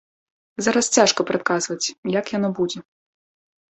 Зараз 0.67 0.85
цяжка 0.97 1.27
прадказваць, 1.29 1.93
як 2.19 2.35
яно 2.41 2.55
будзе. 2.65 2.79